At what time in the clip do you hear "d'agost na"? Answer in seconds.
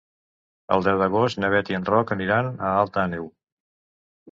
1.01-1.51